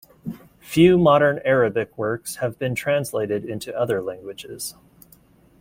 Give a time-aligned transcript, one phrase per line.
[0.61, 4.73] Few modern Arabic works have been translated into other languages.